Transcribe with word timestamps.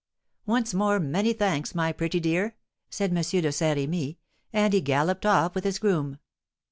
"Once 0.47 0.73
more, 0.73 0.99
many 0.99 1.31
thanks, 1.31 1.75
my 1.75 1.91
pretty 1.91 2.19
dear," 2.19 2.55
said 2.89 3.11
M. 3.11 3.17
de 3.17 3.51
Saint 3.51 3.77
Rémy; 3.77 4.17
and 4.51 4.73
he 4.73 4.81
galloped 4.81 5.27
off 5.27 5.53
with 5.53 5.63
his 5.63 5.77
groom. 5.77 6.17